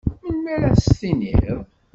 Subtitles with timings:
[0.23, 1.59] Melmi ara as-tenniḍ?